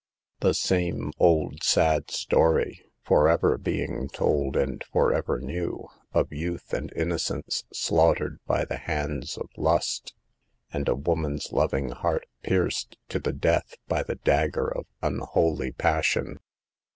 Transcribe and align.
The 0.39 0.55
same 0.55 1.11
old, 1.19 1.61
sad 1.61 2.09
story— 2.09 2.83
for, 3.05 3.29
ever 3.29 3.55
being 3.59 4.09
told 4.09 4.57
and 4.57 4.81
yet 4.81 4.87
forever 4.91 5.37
new— 5.39 5.89
of 6.11 6.33
youth 6.33 6.73
and 6.73 6.91
innocence 6.95 7.65
slaughtered 7.71 8.39
by 8.47 8.65
the 8.65 8.77
hands 8.77 9.37
of 9.37 9.51
lust, 9.57 10.15
and 10.73 10.89
a 10.89 10.95
woman's 10.95 11.51
loving 11.51 11.89
heart 11.89 12.25
pierced 12.41 12.97
to 13.09 13.19
the 13.19 13.31
death 13.31 13.75
by 13.87 14.01
the 14.01 14.15
dagger 14.15 14.75
of 14.75 14.87
unholy 15.03 15.71
passion. 15.71 16.39